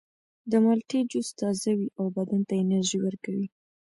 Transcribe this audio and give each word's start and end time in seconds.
د 0.51 0.53
مالټې 0.63 0.99
جوس 1.11 1.29
تازه 1.39 1.71
وي 1.77 1.87
او 1.99 2.05
بدن 2.17 2.41
ته 2.47 2.53
انرژي 2.63 2.97
ورکوي. 3.01 3.47